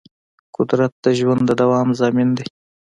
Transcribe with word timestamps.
قدرت 0.55 0.93
د 1.03 1.05
ژوند 1.19 1.41
د 1.45 1.51
دوام 1.61 1.87
ضامن 1.99 2.29
دی. 2.37 2.47